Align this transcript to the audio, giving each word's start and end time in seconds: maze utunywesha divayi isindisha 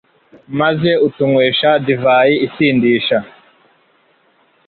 maze 0.59 0.91
utunywesha 1.07 1.69
divayi 1.85 2.35
isindisha 2.47 3.17